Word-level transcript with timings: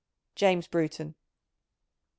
"James 0.41 0.65
Bruton. 0.65 1.13